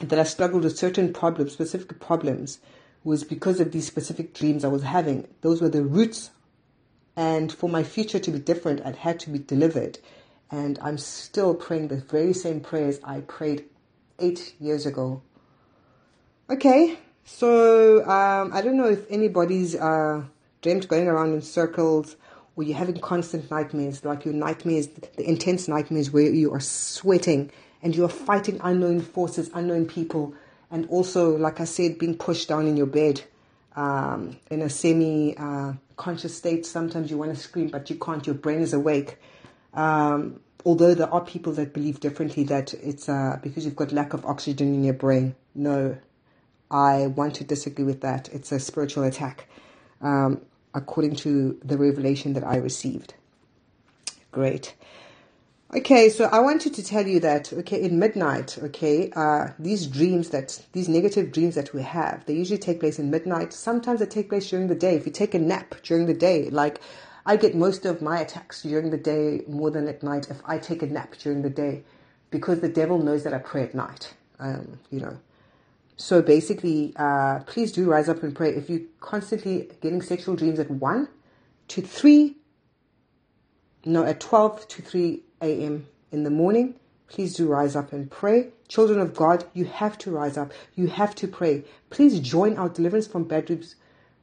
that 0.00 0.18
I 0.18 0.22
struggled 0.22 0.62
with 0.62 0.78
certain 0.78 1.12
problems, 1.12 1.52
specific 1.52 1.98
problems, 1.98 2.60
was 3.02 3.24
because 3.24 3.58
of 3.58 3.72
these 3.72 3.86
specific 3.86 4.32
dreams 4.32 4.64
I 4.64 4.68
was 4.68 4.82
having. 4.82 5.26
Those 5.40 5.60
were 5.60 5.68
the 5.68 5.82
roots. 5.82 6.30
And 7.16 7.52
for 7.52 7.68
my 7.68 7.82
future 7.82 8.20
to 8.20 8.30
be 8.30 8.38
different, 8.38 8.84
I'd 8.86 8.96
had 8.96 9.18
to 9.20 9.30
be 9.30 9.40
delivered. 9.40 9.98
And 10.50 10.78
I'm 10.80 10.98
still 10.98 11.54
praying 11.54 11.88
the 11.88 11.96
very 11.96 12.32
same 12.32 12.60
prayers 12.60 13.00
I 13.04 13.20
prayed 13.20 13.64
eight 14.18 14.54
years 14.58 14.86
ago. 14.86 15.22
Okay, 16.50 16.98
so 17.24 18.02
um, 18.08 18.50
I 18.54 18.62
don't 18.62 18.76
know 18.76 18.88
if 18.88 19.04
anybody's 19.10 19.74
uh, 19.74 20.22
dreamt 20.62 20.88
going 20.88 21.06
around 21.06 21.34
in 21.34 21.42
circles 21.42 22.16
or 22.56 22.64
you're 22.64 22.76
having 22.76 22.98
constant 22.98 23.50
nightmares, 23.50 24.04
like 24.04 24.24
your 24.24 24.34
nightmares, 24.34 24.88
the 24.88 25.28
intense 25.28 25.68
nightmares 25.68 26.10
where 26.10 26.24
you 26.24 26.52
are 26.54 26.60
sweating 26.60 27.50
and 27.82 27.94
you 27.94 28.04
are 28.04 28.08
fighting 28.08 28.58
unknown 28.64 29.00
forces, 29.00 29.50
unknown 29.54 29.86
people, 29.86 30.34
and 30.70 30.86
also, 30.88 31.36
like 31.36 31.60
I 31.60 31.64
said, 31.64 31.98
being 31.98 32.16
pushed 32.16 32.48
down 32.48 32.66
in 32.66 32.76
your 32.76 32.86
bed 32.86 33.22
um, 33.76 34.38
in 34.50 34.62
a 34.62 34.68
semi 34.68 35.36
uh, 35.36 35.74
conscious 35.96 36.36
state. 36.36 36.66
Sometimes 36.66 37.10
you 37.10 37.18
want 37.18 37.34
to 37.34 37.40
scream, 37.40 37.68
but 37.68 37.88
you 37.90 37.96
can't, 37.96 38.26
your 38.26 38.34
brain 38.34 38.60
is 38.60 38.72
awake. 38.72 39.18
Um, 39.74 40.40
although 40.64 40.94
there 40.94 41.12
are 41.12 41.24
people 41.24 41.52
that 41.54 41.72
believe 41.72 42.00
differently 42.00 42.44
that 42.44 42.74
it's 42.74 43.08
uh, 43.08 43.38
because 43.42 43.64
you've 43.64 43.76
got 43.76 43.92
lack 43.92 44.12
of 44.14 44.24
oxygen 44.24 44.74
in 44.74 44.84
your 44.84 44.94
brain. 44.94 45.34
No, 45.54 45.96
I 46.70 47.06
want 47.08 47.34
to 47.36 47.44
disagree 47.44 47.84
with 47.84 48.00
that. 48.02 48.28
It's 48.32 48.52
a 48.52 48.60
spiritual 48.60 49.04
attack, 49.04 49.48
um, 50.02 50.40
according 50.74 51.16
to 51.16 51.58
the 51.64 51.78
revelation 51.78 52.34
that 52.34 52.44
I 52.44 52.56
received. 52.56 53.14
Great. 54.30 54.74
Okay, 55.74 56.08
so 56.08 56.24
I 56.32 56.38
wanted 56.38 56.72
to 56.74 56.82
tell 56.82 57.06
you 57.06 57.20
that, 57.20 57.52
okay, 57.52 57.82
in 57.82 57.98
midnight, 57.98 58.56
okay, 58.62 59.10
uh, 59.14 59.48
these 59.58 59.86
dreams 59.86 60.30
that, 60.30 60.64
these 60.72 60.88
negative 60.88 61.30
dreams 61.30 61.56
that 61.56 61.74
we 61.74 61.82
have, 61.82 62.24
they 62.24 62.32
usually 62.32 62.58
take 62.58 62.80
place 62.80 62.98
in 62.98 63.10
midnight. 63.10 63.52
Sometimes 63.52 64.00
they 64.00 64.06
take 64.06 64.30
place 64.30 64.48
during 64.48 64.68
the 64.68 64.74
day. 64.74 64.94
If 64.96 65.04
you 65.04 65.12
take 65.12 65.34
a 65.34 65.38
nap 65.38 65.74
during 65.82 66.06
the 66.06 66.14
day, 66.14 66.48
like 66.48 66.80
I 67.28 67.36
get 67.36 67.54
most 67.54 67.84
of 67.84 68.00
my 68.00 68.20
attacks 68.20 68.62
during 68.62 68.88
the 68.90 68.96
day 68.96 69.42
more 69.46 69.70
than 69.70 69.86
at 69.86 70.02
night 70.02 70.30
if 70.30 70.40
I 70.46 70.56
take 70.56 70.82
a 70.82 70.86
nap 70.86 71.14
during 71.18 71.42
the 71.42 71.50
day 71.50 71.82
because 72.30 72.60
the 72.60 72.70
devil 72.70 73.02
knows 73.02 73.22
that 73.24 73.34
I 73.34 73.38
pray 73.38 73.64
at 73.64 73.74
night, 73.74 74.14
um, 74.38 74.78
you 74.90 74.98
know. 74.98 75.18
So 75.98 76.22
basically, 76.22 76.94
uh, 76.96 77.40
please 77.40 77.70
do 77.70 77.84
rise 77.84 78.08
up 78.08 78.22
and 78.22 78.34
pray. 78.34 78.54
If 78.54 78.70
you're 78.70 78.88
constantly 79.00 79.68
getting 79.82 80.00
sexual 80.00 80.36
dreams 80.36 80.58
at 80.58 80.70
1 80.70 81.08
to 81.68 81.82
3, 81.82 82.34
no, 83.84 84.04
at 84.04 84.20
12 84.20 84.66
to 84.66 84.80
3 84.80 85.22
a.m. 85.42 85.86
in 86.10 86.22
the 86.22 86.30
morning, 86.30 86.76
please 87.08 87.34
do 87.34 87.46
rise 87.46 87.76
up 87.76 87.92
and 87.92 88.10
pray. 88.10 88.52
Children 88.68 89.00
of 89.00 89.14
God, 89.14 89.44
you 89.52 89.66
have 89.66 89.98
to 89.98 90.10
rise 90.10 90.38
up. 90.38 90.50
You 90.76 90.86
have 90.86 91.14
to 91.16 91.28
pray. 91.28 91.64
Please 91.90 92.20
join 92.20 92.56
our 92.56 92.70
Deliverance 92.70 93.06
from 93.06 93.24
Bad 93.24 93.44
Dreams 93.44 93.74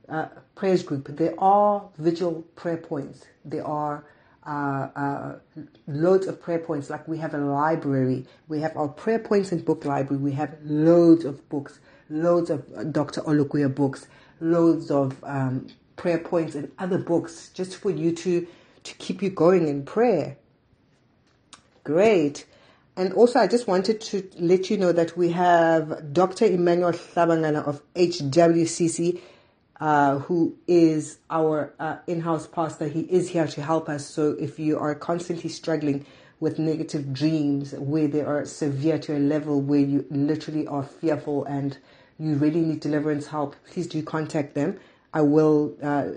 uh, 0.09 0.27
prayers 0.55 0.83
group. 0.83 1.07
There 1.17 1.33
are 1.39 1.89
vigil 1.97 2.43
prayer 2.55 2.77
points. 2.77 3.25
There 3.43 3.65
are 3.65 4.05
uh, 4.45 4.89
uh, 4.95 5.35
loads 5.87 6.27
of 6.27 6.41
prayer 6.41 6.59
points. 6.59 6.89
Like 6.89 7.07
we 7.07 7.17
have 7.17 7.33
a 7.33 7.39
library. 7.39 8.25
We 8.47 8.61
have 8.61 8.75
our 8.77 8.87
prayer 8.87 9.19
points 9.19 9.51
and 9.51 9.63
book 9.63 9.85
library. 9.85 10.21
We 10.21 10.33
have 10.33 10.57
loads 10.63 11.25
of 11.25 11.47
books, 11.49 11.79
loads 12.09 12.49
of 12.49 12.65
uh, 12.75 12.83
Dr. 12.83 13.21
Olukoya 13.21 13.73
books, 13.73 14.07
loads 14.39 14.91
of 14.91 15.23
um, 15.23 15.67
prayer 15.95 16.19
points 16.19 16.55
and 16.55 16.71
other 16.77 16.97
books 16.97 17.49
just 17.53 17.75
for 17.75 17.89
you 17.89 18.13
to, 18.13 18.47
to 18.83 18.93
keep 18.95 19.21
you 19.21 19.29
going 19.29 19.67
in 19.67 19.83
prayer. 19.85 20.37
Great. 21.83 22.45
And 22.97 23.13
also, 23.13 23.39
I 23.39 23.47
just 23.47 23.67
wanted 23.67 23.99
to 24.01 24.29
let 24.39 24.69
you 24.69 24.77
know 24.77 24.91
that 24.93 25.17
we 25.17 25.31
have 25.31 26.13
Dr. 26.13 26.45
Emmanuel 26.45 26.93
Hlabangana 26.93 27.65
of 27.67 27.81
HWCC, 27.93 29.21
uh, 29.79 30.19
who 30.19 30.55
is 30.67 31.19
our 31.29 31.73
uh, 31.79 31.97
in 32.07 32.21
house 32.21 32.47
pastor. 32.47 32.87
He 32.87 33.01
is 33.01 33.29
here 33.29 33.47
to 33.47 33.61
help 33.61 33.89
us. 33.89 34.05
So, 34.05 34.31
if 34.39 34.59
you 34.59 34.79
are 34.79 34.95
constantly 34.95 35.49
struggling 35.49 36.05
with 36.39 36.59
negative 36.59 37.13
dreams 37.13 37.73
where 37.73 38.07
they 38.07 38.21
are 38.21 38.45
severe 38.45 38.99
to 38.99 39.17
a 39.17 39.19
level 39.19 39.61
where 39.61 39.79
you 39.79 40.05
literally 40.09 40.67
are 40.67 40.83
fearful 40.83 41.45
and 41.45 41.77
you 42.19 42.35
really 42.35 42.61
need 42.61 42.81
deliverance 42.81 43.27
help, 43.27 43.55
please 43.71 43.87
do 43.87 44.03
contact 44.03 44.55
them. 44.55 44.79
I 45.13 45.21
will 45.21 45.75
uh, 45.81 46.07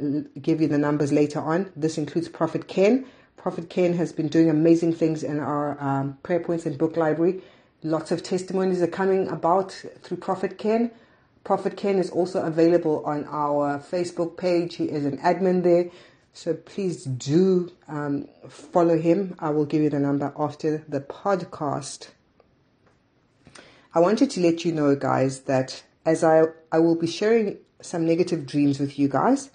give 0.41 0.61
you 0.61 0.69
the 0.69 0.79
numbers 0.79 1.13
later 1.13 1.41
on. 1.41 1.73
This 1.77 1.99
includes 1.99 2.29
Prophet 2.29 2.69
Ken 2.69 3.07
Prophet 3.39 3.71
Ken 3.71 3.95
has 3.95 4.13
been 4.13 4.29
doing 4.29 4.51
amazing 4.51 4.95
things 4.95 5.23
in 5.23 5.41
our 5.41 5.81
um, 5.83 6.19
prayer 6.25 6.41
points 6.41 6.67
and 6.67 6.77
book 6.77 6.97
library. 6.97 7.43
Lots 7.85 8.13
of 8.13 8.23
testimonies 8.23 8.83
are 8.83 8.89
coming 8.89 9.29
about 9.29 9.73
through 10.03 10.19
Prophet 10.19 10.59
Ken. 10.59 10.91
Prophet 11.49 11.79
Ken 11.79 11.99
is 11.99 12.11
also 12.11 12.43
available 12.43 13.03
on 13.07 13.25
our 13.31 13.79
Facebook 13.79 14.37
page. 14.37 14.75
He 14.75 14.85
is 14.85 15.07
an 15.07 15.17
admin 15.17 15.63
there. 15.63 15.91
So 16.35 16.53
please 16.53 17.05
do 17.05 17.73
um, 17.89 18.29
follow 18.51 18.99
him. 18.99 19.35
I 19.39 19.49
will 19.49 19.65
give 19.65 19.81
you 19.81 19.89
the 19.89 19.99
number 19.99 20.31
after 20.37 20.85
the 20.87 21.01
podcast. 21.01 22.09
I 23.95 24.01
wanted 24.01 24.29
to 24.33 24.41
let 24.41 24.67
you 24.67 24.73
know, 24.73 24.95
guys, 24.95 25.41
that 25.45 25.85
as 26.05 26.23
I, 26.23 26.43
I 26.71 26.81
will 26.81 26.97
be 26.97 27.07
sharing 27.07 27.57
some 27.81 28.05
negative 28.05 28.47
dreams 28.47 28.79
with 28.79 28.99
you 28.99 29.09
guys, 29.09 29.51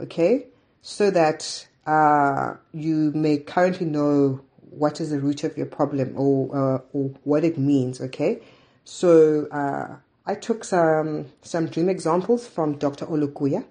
okay, 0.00 0.48
so 0.82 1.12
that 1.12 1.68
uh, 1.86 2.54
you 2.72 3.12
may 3.14 3.38
currently 3.38 3.86
know 3.86 4.40
what 4.70 5.00
is 5.00 5.10
the 5.10 5.20
root 5.20 5.44
of 5.44 5.56
your 5.56 5.66
problem 5.66 6.14
or, 6.16 6.56
uh, 6.56 6.78
or 6.92 7.10
what 7.22 7.44
it 7.44 7.56
means, 7.56 8.00
okay? 8.00 8.42
So 8.84 9.46
uh, 9.46 9.98
I 10.26 10.34
took 10.34 10.64
some, 10.64 11.26
some 11.42 11.66
dream 11.66 11.88
examples 11.88 12.46
from 12.46 12.78
Dr. 12.78 13.06
Olukoya, 13.06 13.64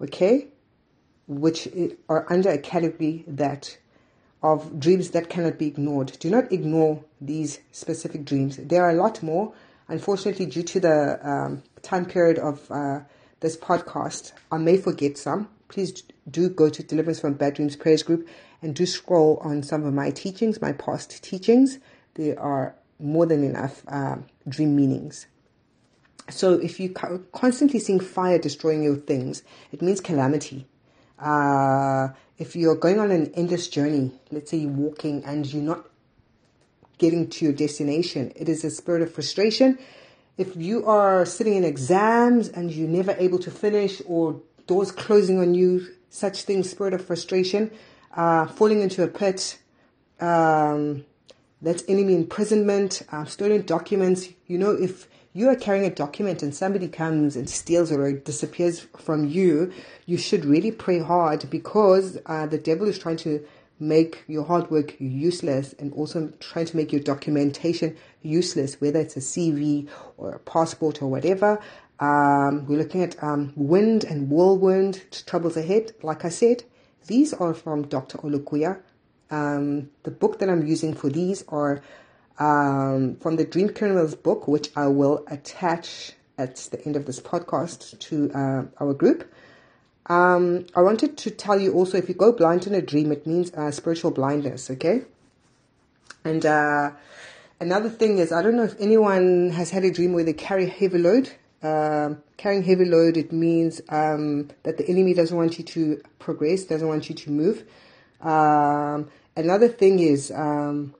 okay? 0.00 0.48
Which 1.26 1.68
are 2.08 2.30
under 2.32 2.50
a 2.50 2.58
category 2.58 3.24
that 3.26 3.78
of 4.40 4.78
dreams 4.78 5.10
that 5.10 5.28
cannot 5.28 5.58
be 5.58 5.66
ignored. 5.66 6.16
Do 6.20 6.30
not 6.30 6.52
ignore 6.52 7.02
these 7.20 7.58
specific 7.72 8.24
dreams. 8.24 8.56
There 8.56 8.84
are 8.84 8.90
a 8.90 8.94
lot 8.94 9.20
more. 9.20 9.52
Unfortunately, 9.88 10.46
due 10.46 10.62
to 10.62 10.80
the 10.80 11.28
um, 11.28 11.62
time 11.82 12.04
period 12.04 12.38
of 12.38 12.70
uh, 12.70 13.00
this 13.40 13.56
podcast, 13.56 14.32
I 14.52 14.58
may 14.58 14.76
forget 14.76 15.18
some 15.18 15.48
please 15.68 16.02
do 16.28 16.48
go 16.48 16.68
to 16.68 16.82
Deliverance 16.82 17.20
from 17.20 17.34
Bad 17.34 17.54
Dreams 17.54 17.76
Prayers 17.76 18.02
Group 18.02 18.28
and 18.62 18.74
do 18.74 18.86
scroll 18.86 19.38
on 19.42 19.62
some 19.62 19.84
of 19.84 19.94
my 19.94 20.10
teachings, 20.10 20.60
my 20.60 20.72
past 20.72 21.22
teachings. 21.22 21.78
There 22.14 22.38
are 22.40 22.74
more 22.98 23.26
than 23.26 23.44
enough 23.44 23.82
uh, 23.86 24.16
dream 24.48 24.74
meanings. 24.74 25.26
So 26.30 26.54
if 26.54 26.78
you 26.78 26.90
constantly 27.32 27.80
seeing 27.80 28.00
fire 28.00 28.38
destroying 28.38 28.82
your 28.82 28.96
things, 28.96 29.42
it 29.72 29.80
means 29.82 30.00
calamity. 30.00 30.66
Uh, 31.18 32.08
if 32.38 32.54
you're 32.54 32.76
going 32.76 33.00
on 33.00 33.10
an 33.10 33.32
endless 33.34 33.68
journey, 33.68 34.12
let's 34.30 34.50
say 34.50 34.58
you're 34.58 34.70
walking 34.70 35.24
and 35.24 35.52
you're 35.52 35.62
not 35.62 35.86
getting 36.98 37.28
to 37.30 37.44
your 37.46 37.54
destination, 37.54 38.32
it 38.36 38.48
is 38.48 38.64
a 38.64 38.70
spirit 38.70 39.02
of 39.02 39.12
frustration. 39.12 39.78
If 40.36 40.54
you 40.54 40.86
are 40.86 41.26
sitting 41.26 41.54
in 41.54 41.64
exams 41.64 42.48
and 42.48 42.70
you're 42.70 42.88
never 42.88 43.16
able 43.18 43.38
to 43.40 43.50
finish 43.50 44.00
or 44.06 44.40
doors 44.66 44.92
closing 44.92 45.40
on 45.40 45.54
you, 45.54 45.86
such 46.10 46.42
things, 46.42 46.70
spirit 46.70 46.94
of 46.94 47.04
frustration, 47.04 47.70
uh, 48.14 48.46
falling 48.46 48.80
into 48.80 49.02
a 49.02 49.08
pit, 49.08 49.58
um, 50.20 51.04
that's 51.60 51.82
enemy 51.88 52.14
imprisonment, 52.14 53.02
uh, 53.10 53.24
stolen 53.24 53.66
documents. 53.66 54.28
You 54.46 54.58
know, 54.58 54.70
if 54.70 55.08
you 55.38 55.48
are 55.48 55.54
carrying 55.54 55.84
a 55.84 55.94
document 55.94 56.42
and 56.42 56.52
somebody 56.52 56.88
comes 56.88 57.36
and 57.36 57.48
steals 57.48 57.92
or 57.92 58.10
disappears 58.10 58.80
from 58.98 59.24
you, 59.24 59.72
you 60.04 60.18
should 60.18 60.44
really 60.44 60.72
pray 60.72 60.98
hard 60.98 61.48
because 61.48 62.18
uh, 62.26 62.44
the 62.46 62.58
devil 62.58 62.88
is 62.88 62.98
trying 62.98 63.18
to 63.18 63.46
make 63.78 64.24
your 64.26 64.42
hard 64.42 64.68
work 64.68 64.96
useless 64.98 65.76
and 65.78 65.92
also 65.92 66.32
trying 66.40 66.66
to 66.66 66.76
make 66.76 66.90
your 66.90 67.00
documentation 67.00 67.96
useless, 68.20 68.80
whether 68.80 68.98
it's 68.98 69.16
a 69.16 69.20
CV 69.20 69.88
or 70.16 70.32
a 70.32 70.40
passport 70.40 71.00
or 71.00 71.06
whatever. 71.06 71.60
Um, 72.00 72.66
we're 72.66 72.78
looking 72.78 73.04
at 73.04 73.22
um, 73.22 73.52
wind 73.54 74.02
and 74.02 74.28
whirlwind 74.28 75.04
troubles 75.24 75.56
ahead. 75.56 75.92
Like 76.02 76.24
I 76.24 76.30
said, 76.30 76.64
these 77.06 77.32
are 77.32 77.54
from 77.54 77.82
Dr. 77.86 78.18
Olukoya. 78.18 78.80
Um, 79.30 79.90
the 80.02 80.10
book 80.10 80.40
that 80.40 80.50
I'm 80.50 80.66
using 80.66 80.94
for 80.94 81.08
these 81.08 81.44
are 81.46 81.80
um, 82.38 83.16
from 83.16 83.36
the 83.36 83.44
Dream 83.44 83.68
Criminals 83.70 84.14
book, 84.14 84.48
which 84.48 84.70
I 84.76 84.86
will 84.86 85.24
attach 85.28 86.12
at 86.36 86.56
the 86.70 86.84
end 86.84 86.96
of 86.96 87.04
this 87.06 87.20
podcast 87.20 87.98
to 87.98 88.30
uh, 88.32 88.62
our 88.80 88.94
group. 88.94 89.32
Um, 90.06 90.66
I 90.74 90.80
wanted 90.80 91.18
to 91.18 91.30
tell 91.30 91.60
you 91.60 91.74
also 91.74 91.98
if 91.98 92.08
you 92.08 92.14
go 92.14 92.32
blind 92.32 92.66
in 92.66 92.74
a 92.74 92.80
dream, 92.80 93.12
it 93.12 93.26
means 93.26 93.52
uh, 93.52 93.70
spiritual 93.70 94.10
blindness, 94.10 94.70
okay? 94.70 95.02
And 96.24 96.46
uh, 96.46 96.92
another 97.60 97.90
thing 97.90 98.18
is, 98.18 98.32
I 98.32 98.42
don't 98.42 98.56
know 98.56 98.64
if 98.64 98.80
anyone 98.80 99.50
has 99.50 99.70
had 99.70 99.84
a 99.84 99.90
dream 99.90 100.12
where 100.12 100.24
they 100.24 100.32
carry 100.32 100.68
heavy 100.68 100.98
load. 100.98 101.30
Um, 101.60 102.22
carrying 102.36 102.62
heavy 102.62 102.84
load, 102.84 103.16
it 103.16 103.32
means 103.32 103.80
um, 103.88 104.48
that 104.62 104.78
the 104.78 104.88
enemy 104.88 105.12
doesn't 105.12 105.36
want 105.36 105.58
you 105.58 105.64
to 105.64 106.00
progress, 106.20 106.64
doesn't 106.64 106.86
want 106.86 107.08
you 107.08 107.16
to 107.16 107.30
move. 107.30 107.64
Um, 108.20 109.10
another 109.36 109.68
thing 109.68 109.98
is 109.98 110.30
um, 110.30 110.94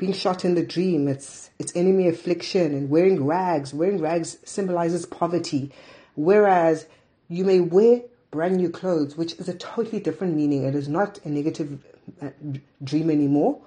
being 0.00 0.14
shot 0.14 0.46
in 0.46 0.54
the 0.54 0.64
dream. 0.64 1.06
It's 1.06 1.50
it's 1.58 1.76
enemy 1.76 2.08
affliction 2.08 2.74
and 2.74 2.88
wearing 2.88 3.22
rags. 3.24 3.74
Wearing 3.74 4.00
rags 4.00 4.38
symbolizes 4.44 5.04
poverty, 5.04 5.70
whereas 6.14 6.86
you 7.28 7.44
may 7.44 7.60
wear 7.60 8.00
brand 8.30 8.56
new 8.56 8.70
clothes, 8.70 9.16
which 9.16 9.34
is 9.34 9.46
a 9.48 9.54
totally 9.54 10.00
different 10.00 10.34
meaning. 10.34 10.64
It 10.64 10.74
is 10.74 10.88
not 10.88 11.20
a 11.24 11.28
negative 11.28 11.84
uh, 12.22 12.30
dream 12.82 13.10
anymore. 13.10 13.60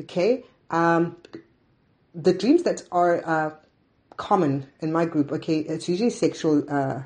Okay, 0.00 0.44
um, 0.70 1.16
the 2.14 2.32
dreams 2.32 2.62
that 2.62 2.84
are 2.92 3.26
uh, 3.26 3.50
common 4.16 4.68
in 4.78 4.92
my 4.92 5.04
group. 5.04 5.32
Okay, 5.32 5.58
it's 5.58 5.88
usually 5.88 6.10
sexual 6.10 6.64
uh, 6.70 7.02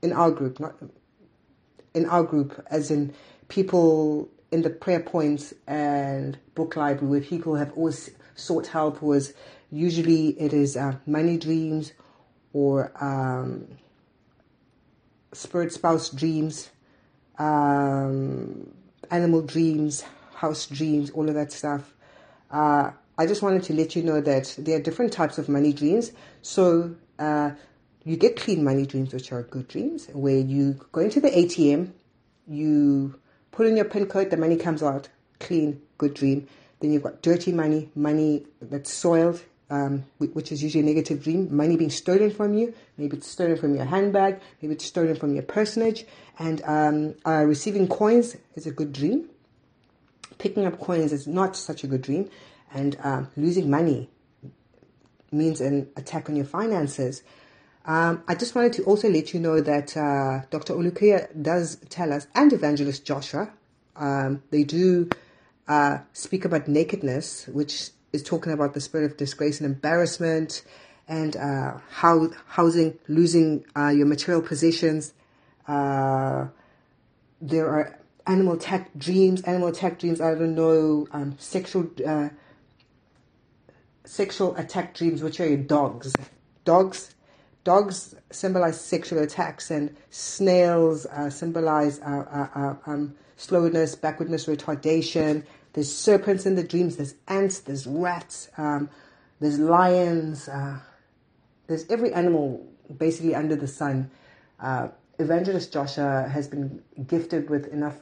in 0.00 0.12
our 0.12 0.30
group, 0.30 0.60
not 0.60 0.76
in 1.92 2.06
our 2.06 2.22
group, 2.22 2.64
as 2.70 2.92
in 2.92 3.12
people 3.48 4.30
in 4.52 4.62
the 4.62 4.70
prayer 4.70 5.00
points 5.00 5.52
and 5.66 6.38
book 6.54 6.76
library 6.76 7.10
where 7.10 7.20
people 7.20 7.56
have 7.56 7.72
always 7.72 8.10
sought 8.38 8.66
help 8.68 9.02
was 9.02 9.34
usually 9.70 10.28
it 10.40 10.52
is 10.52 10.76
uh, 10.76 10.96
money 11.06 11.36
dreams 11.36 11.92
or 12.52 12.92
um, 13.04 13.66
spirit 15.32 15.72
spouse 15.72 16.10
dreams, 16.10 16.70
um, 17.38 18.72
animal 19.10 19.42
dreams, 19.42 20.04
house 20.34 20.66
dreams, 20.66 21.10
all 21.10 21.28
of 21.28 21.34
that 21.34 21.52
stuff. 21.52 21.94
Uh, 22.50 22.90
I 23.18 23.26
just 23.26 23.42
wanted 23.42 23.64
to 23.64 23.74
let 23.74 23.96
you 23.96 24.02
know 24.02 24.20
that 24.20 24.54
there 24.58 24.78
are 24.78 24.82
different 24.82 25.12
types 25.12 25.38
of 25.38 25.48
money 25.48 25.72
dreams. 25.72 26.12
So 26.40 26.94
uh, 27.18 27.50
you 28.04 28.16
get 28.16 28.36
clean 28.36 28.64
money 28.64 28.86
dreams, 28.86 29.12
which 29.12 29.32
are 29.32 29.42
good 29.42 29.68
dreams, 29.68 30.08
where 30.12 30.38
you 30.38 30.80
go 30.92 31.00
into 31.00 31.20
the 31.20 31.30
ATM, 31.30 31.92
you 32.46 33.18
put 33.50 33.66
in 33.66 33.76
your 33.76 33.84
PIN 33.84 34.06
code, 34.06 34.30
the 34.30 34.36
money 34.36 34.56
comes 34.56 34.82
out 34.82 35.08
clean, 35.40 35.80
good 35.98 36.14
dream. 36.14 36.46
Then 36.80 36.92
you've 36.92 37.02
got 37.02 37.22
dirty 37.22 37.52
money, 37.52 37.90
money 37.94 38.46
that's 38.60 38.92
soiled, 38.92 39.42
um, 39.70 40.04
which 40.18 40.52
is 40.52 40.62
usually 40.62 40.82
a 40.82 40.86
negative 40.86 41.22
dream. 41.22 41.54
Money 41.54 41.76
being 41.76 41.90
stolen 41.90 42.30
from 42.30 42.54
you. 42.54 42.74
Maybe 42.96 43.16
it's 43.16 43.28
stolen 43.28 43.56
from 43.56 43.74
your 43.74 43.84
handbag. 43.84 44.40
Maybe 44.62 44.74
it's 44.74 44.84
stolen 44.84 45.16
from 45.16 45.34
your 45.34 45.42
personage. 45.42 46.06
And 46.38 46.62
um, 46.64 47.14
uh, 47.26 47.44
receiving 47.44 47.88
coins 47.88 48.36
is 48.54 48.66
a 48.66 48.70
good 48.70 48.92
dream. 48.92 49.28
Picking 50.38 50.66
up 50.66 50.78
coins 50.78 51.12
is 51.12 51.26
not 51.26 51.56
such 51.56 51.84
a 51.84 51.86
good 51.86 52.02
dream. 52.02 52.30
And 52.72 52.96
uh, 53.02 53.24
losing 53.36 53.68
money 53.68 54.08
means 55.32 55.60
an 55.60 55.88
attack 55.96 56.28
on 56.28 56.36
your 56.36 56.46
finances. 56.46 57.22
Um, 57.84 58.22
I 58.28 58.34
just 58.34 58.54
wanted 58.54 58.74
to 58.74 58.84
also 58.84 59.08
let 59.08 59.32
you 59.32 59.40
know 59.40 59.60
that 59.60 59.96
uh, 59.96 60.42
Dr. 60.50 60.74
Olukoya 60.74 61.28
does 61.42 61.76
tell 61.88 62.12
us, 62.12 62.26
and 62.34 62.52
Evangelist 62.52 63.04
Joshua, 63.04 63.50
um, 63.96 64.42
they 64.50 64.62
do 64.62 65.08
uh, 65.68 65.98
speak 66.14 66.44
about 66.44 66.66
nakedness, 66.66 67.46
which 67.48 67.90
is 68.12 68.22
talking 68.22 68.52
about 68.52 68.72
the 68.72 68.80
spirit 68.80 69.10
of 69.10 69.16
disgrace 69.18 69.60
and 69.60 69.66
embarrassment, 69.66 70.64
and 71.06 71.36
uh, 71.36 71.78
how 71.90 72.30
housing, 72.46 72.98
losing 73.06 73.64
uh, 73.76 73.88
your 73.88 74.06
material 74.06 74.42
possessions. 74.42 75.12
Uh, 75.66 76.46
there 77.40 77.68
are 77.68 77.98
animal 78.26 78.54
attack 78.54 78.90
dreams. 78.96 79.42
Animal 79.42 79.68
attack 79.68 79.98
dreams. 79.98 80.20
I 80.20 80.34
don't 80.34 80.54
know. 80.54 81.06
Um, 81.12 81.36
sexual 81.38 81.90
uh, 82.06 82.30
sexual 84.04 84.56
attack 84.56 84.94
dreams, 84.94 85.22
which 85.22 85.38
are 85.40 85.46
your 85.46 85.58
dogs. 85.58 86.14
Dogs. 86.64 87.14
Dogs 87.64 88.14
symbolize 88.30 88.80
sexual 88.80 89.18
attacks, 89.22 89.70
and 89.70 89.94
snails 90.08 91.06
symbolize 91.28 92.00
um, 92.02 93.14
slowness, 93.36 93.94
backwardness, 93.94 94.46
retardation, 94.46 95.44
there's 95.78 95.94
serpents 95.94 96.44
in 96.44 96.56
the 96.56 96.64
dreams. 96.64 96.96
There's 96.96 97.14
ants. 97.28 97.60
There's 97.60 97.86
rats. 97.86 98.48
Um, 98.58 98.90
there's 99.38 99.60
lions. 99.60 100.48
Uh, 100.48 100.80
there's 101.68 101.88
every 101.88 102.12
animal 102.12 102.66
basically 102.96 103.36
under 103.36 103.54
the 103.54 103.68
sun. 103.68 104.10
Uh, 104.58 104.88
Evangelist 105.20 105.72
Joshua 105.72 106.28
has 106.28 106.48
been 106.48 106.82
gifted 107.06 107.48
with 107.48 107.68
enough 107.68 107.94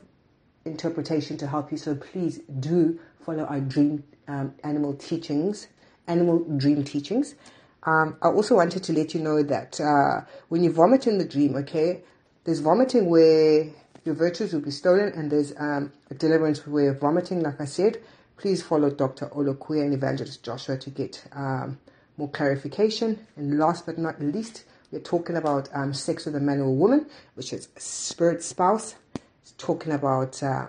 interpretation 0.65 1.37
to 1.37 1.47
help 1.47 1.71
you. 1.71 1.77
So 1.77 1.95
please 1.95 2.41
do 2.61 2.99
follow 3.21 3.45
our 3.45 3.61
dream 3.61 4.05
um, 4.27 4.55
animal 4.65 4.95
teachings, 4.95 5.69
animal 6.07 6.39
dream 6.57 6.83
teachings. 6.83 7.35
Um, 7.83 8.17
I 8.23 8.29
also 8.29 8.55
wanted 8.55 8.85
to 8.85 8.95
let 8.95 9.13
you 9.13 9.21
know 9.21 9.43
that 9.43 9.79
uh, 9.83 10.25
when 10.49 10.65
you 10.65 10.73
vomit 10.73 11.07
in 11.07 11.19
the 11.19 11.27
dream, 11.27 11.57
okay, 11.57 12.05
there's 12.45 12.61
vomiting 12.61 13.11
where 13.11 13.67
your 14.07 14.15
virtues 14.15 14.53
will 14.53 14.61
be 14.61 14.71
stolen, 14.71 15.13
and 15.15 15.31
there's 15.31 15.53
um, 15.59 15.93
a 16.11 16.15
deliverance 16.15 16.67
way 16.67 16.87
of 16.87 17.01
vomiting, 17.01 17.43
like 17.43 17.61
I 17.61 17.65
said. 17.65 17.99
Please 18.37 18.63
follow 18.63 18.91
Dr. 18.91 19.27
Olukoya 19.29 19.83
and 19.83 19.95
Evangelist 19.95 20.43
Joshua 20.43 20.77
to 20.79 20.91
get 20.91 21.27
um, 21.33 21.79
more 22.17 22.29
clarification. 22.31 23.27
And 23.37 23.59
last 23.59 23.87
but 23.87 23.99
not 23.99 24.21
least, 24.21 24.65
we're 24.93 25.01
talking 25.01 25.37
about 25.37 25.69
um, 25.75 25.93
sex 25.93 26.27
with 26.27 26.37
a 26.37 26.41
man 26.41 26.61
or 26.61 26.75
woman, 26.75 27.07
which 27.35 27.53
is 27.53 27.69
spirit 27.77 28.43
spouse. 28.43 28.95
It's 29.43 29.53
talking 29.59 29.93
about 29.93 30.43
uh, 30.43 30.67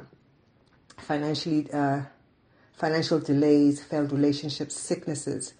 financially 0.97 1.71
uh, 1.71 2.01
financial 2.73 3.19
delays, 3.19 3.83
failed 3.83 4.11
relationships, 4.11 4.75
sicknesses. 4.75 5.53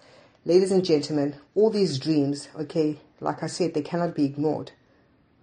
Ladies 0.44 0.72
and 0.72 0.84
gentlemen, 0.84 1.34
all 1.54 1.70
these 1.70 1.98
dreams, 1.98 2.48
okay, 2.58 2.98
like 3.20 3.42
I 3.42 3.48
said, 3.48 3.74
they 3.74 3.82
cannot 3.82 4.14
be 4.14 4.24
ignored. 4.24 4.72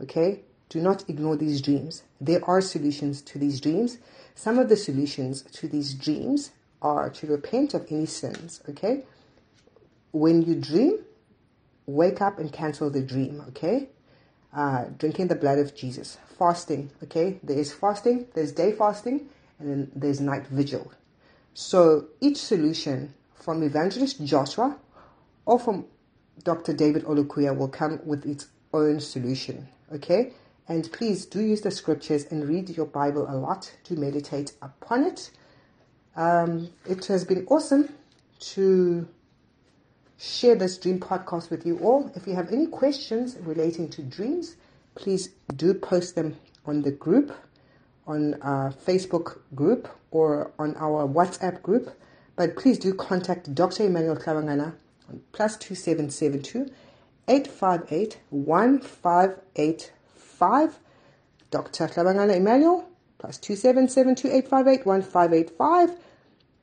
Okay? 0.02 0.42
Do 0.70 0.82
not 0.82 1.08
ignore 1.08 1.36
these 1.36 1.62
dreams. 1.62 2.04
There 2.20 2.44
are 2.46 2.62
solutions 2.62 3.22
to 3.24 3.40
these 3.40 3.62
dreams. 3.62 3.98
Some 4.34 4.58
of 4.58 4.70
the 4.70 4.78
solutions 4.78 5.44
to 5.44 5.68
these 5.68 5.94
dreams 5.94 6.52
are 6.82 7.10
to 7.10 7.28
repent 7.28 7.74
of 7.74 7.86
any 7.90 8.06
sins, 8.06 8.62
okay? 8.70 9.04
When 10.12 10.42
you 10.42 10.56
dream, 10.56 11.00
wake 11.86 12.22
up 12.22 12.40
and 12.40 12.52
cancel 12.52 12.90
the 12.90 13.02
dream, 13.02 13.44
okay? 13.50 13.90
Uh, 14.54 14.86
drinking 14.98 15.28
the 15.28 15.36
blood 15.36 15.60
of 15.60 15.76
Jesus. 15.76 16.18
Fasting, 16.38 16.90
okay? 17.04 17.40
There 17.44 17.58
is 17.58 17.74
fasting, 17.74 18.28
there's 18.34 18.52
day 18.52 18.72
fasting, 18.72 19.30
and 19.60 19.70
then 19.70 19.92
there's 19.96 20.20
night 20.20 20.48
vigil. 20.48 20.92
So 21.54 22.08
each 22.22 22.38
solution 22.38 23.14
from 23.34 23.64
Evangelist 23.64 24.24
Joshua 24.26 24.78
or 25.46 25.60
from 25.60 25.86
Dr. 26.44 26.74
David 26.74 27.04
Olukoya 27.06 27.56
will 27.56 27.68
come 27.70 28.00
with 28.06 28.26
its 28.26 28.48
own 28.74 29.00
solution, 29.00 29.68
okay? 29.94 30.34
And 30.68 30.92
please 30.92 31.26
do 31.26 31.42
use 31.42 31.62
the 31.62 31.72
scriptures 31.72 32.26
and 32.32 32.48
read 32.48 32.70
your 32.70 32.88
Bible 32.88 33.28
a 33.30 33.36
lot 33.36 33.72
to 33.84 33.96
meditate 33.96 34.54
upon 34.62 35.04
it. 35.04 35.30
Um, 36.16 36.70
it 36.90 37.06
has 37.06 37.24
been 37.24 37.46
awesome 37.50 37.94
to 38.40 39.08
share 40.18 40.56
this 40.56 40.78
dream 40.78 41.00
podcast 41.00 41.50
with 41.50 41.66
you 41.66 41.78
all. 41.80 42.12
If 42.16 42.26
you 42.26 42.34
have 42.34 42.52
any 42.52 42.68
questions 42.68 43.38
relating 43.42 43.90
to 43.90 44.02
dreams, 44.02 44.56
please 44.96 45.30
do 45.56 45.74
post 45.74 46.16
them 46.16 46.38
on 46.66 46.82
the 46.82 46.92
group, 46.92 47.36
on 48.08 48.42
our 48.42 48.72
Facebook 48.72 49.40
group, 49.54 49.88
or 50.10 50.52
on 50.58 50.76
our 50.78 51.08
WhatsApp 51.08 51.62
group. 51.62 51.92
But 52.36 52.56
please 52.56 52.80
do 52.80 52.94
contact 52.94 53.54
Dr. 53.54 53.84
Emmanuel 53.84 54.16
Hlabangana 54.16 54.74
on 55.10 55.22
plus 55.32 55.58
2772 55.58 56.72
858 57.28 58.20
158 58.30 59.92
five. 60.36 60.80
Dr. 61.52 61.88
Hlabangana 61.88 62.36
Emmanuel, 62.36 62.88
plus 63.18 63.38
two 63.38 63.56
seven 63.56 63.88
seven 63.88 64.16
two 64.16 64.30
eight 64.30 64.48
five 64.48 64.68
eight 64.68 64.86
one 64.86 65.02
five 65.02 65.34
eight 65.34 65.52
five. 65.58 65.92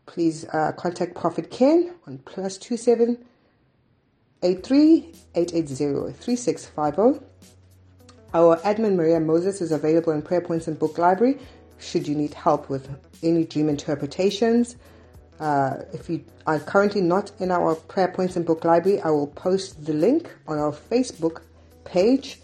Please 0.07 0.47
uh, 0.53 0.73
contact 0.73 1.15
Prophet 1.15 1.51
Ken 1.51 1.95
on 2.07 2.19
plus 2.19 2.59
two 2.59 2.77
seven 2.77 3.25
eight 4.43 4.65
three 4.65 5.13
eight 5.35 5.55
eight 5.55 5.69
zero 5.69 6.13
three 6.13 6.37
six 6.37 6.67
five 6.67 6.97
zero. 6.97 7.23
Our 8.35 8.57
admin 8.59 8.97
Maria 8.97 9.21
Moses 9.21 9.61
is 9.61 9.73
available 9.73 10.13
in 10.13 10.23
Prayer 10.23 10.41
Points 10.41 10.67
and 10.67 10.79
Book 10.79 10.99
Library 10.99 11.39
should 11.83 12.07
you 12.07 12.15
need 12.15 12.33
help 12.35 12.71
with 12.71 12.89
any 13.23 13.45
dream 13.45 13.69
interpretations. 13.69 14.77
Uh, 15.41 15.79
if 15.93 16.09
you 16.09 16.25
are 16.47 16.61
currently 16.61 17.01
not 17.01 17.33
in 17.41 17.51
our 17.51 17.75
Prayer 17.75 18.09
Points 18.09 18.37
and 18.37 18.47
Book 18.47 18.65
Library, 18.65 19.01
I 19.01 19.11
will 19.11 19.27
post 19.27 19.85
the 19.85 19.93
link 19.93 20.31
on 20.47 20.59
our 20.59 20.73
Facebook 20.73 21.43
page 21.85 22.39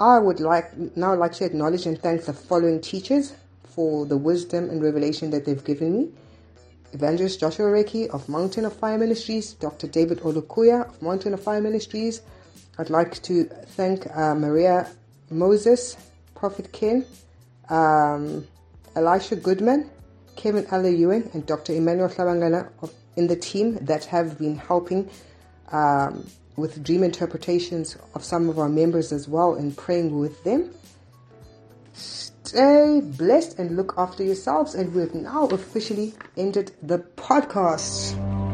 I 0.00 0.18
would 0.18 0.38
like 0.38 0.96
now 0.96 1.16
like 1.16 1.32
to 1.34 1.44
acknowledge 1.44 1.84
and 1.86 2.00
thank 2.00 2.24
the 2.24 2.32
following 2.32 2.80
teachers 2.80 3.34
for 3.64 4.06
the 4.06 4.16
wisdom 4.16 4.70
and 4.70 4.80
revelation 4.80 5.30
that 5.30 5.44
they've 5.44 5.64
given 5.64 5.92
me. 5.92 6.10
Evangelist 6.92 7.40
Joshua 7.40 7.66
Orekhie 7.66 8.08
of 8.10 8.28
Mountain 8.28 8.64
of 8.64 8.72
Fire 8.76 8.96
Ministries, 8.96 9.54
Dr. 9.54 9.88
David 9.88 10.20
Olukoya 10.20 10.88
of 10.88 11.02
Mountain 11.02 11.34
of 11.34 11.42
Fire 11.42 11.60
Ministries. 11.60 12.22
I'd 12.78 12.90
like 12.90 13.20
to 13.24 13.44
thank 13.44 14.06
uh, 14.16 14.36
Maria 14.36 14.88
Moses, 15.30 15.96
Prophet 16.36 16.72
Ken, 16.72 17.04
um, 17.68 18.46
Elisha 18.94 19.34
Goodman, 19.34 19.90
Kevin 20.36 20.64
L. 20.70 20.86
Ewing, 20.86 21.28
and 21.34 21.44
Dr. 21.44 21.72
Emmanuel 21.72 22.08
Hlabangana 22.08 22.70
in 23.16 23.26
the 23.26 23.36
team 23.36 23.84
that 23.84 24.04
have 24.04 24.38
been 24.38 24.56
helping 24.56 25.10
um, 25.72 26.24
with 26.58 26.82
dream 26.82 27.02
interpretations 27.02 27.96
of 28.14 28.24
some 28.24 28.48
of 28.48 28.58
our 28.58 28.68
members 28.68 29.12
as 29.12 29.28
well 29.28 29.54
and 29.54 29.76
praying 29.76 30.18
with 30.18 30.42
them. 30.44 30.70
Stay 31.94 33.00
blessed 33.00 33.58
and 33.58 33.76
look 33.76 33.94
after 33.96 34.24
yourselves. 34.24 34.74
And 34.74 34.94
we've 34.94 35.14
now 35.14 35.46
officially 35.46 36.14
ended 36.36 36.72
the 36.82 36.98
podcast. 36.98 38.47